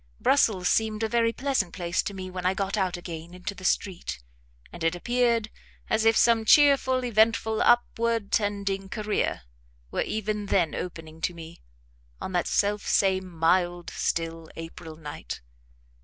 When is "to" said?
2.01-2.15, 11.21-11.35